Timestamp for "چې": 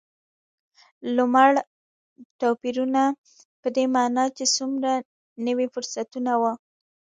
4.37-4.45